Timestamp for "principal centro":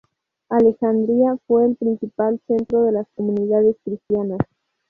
1.75-2.81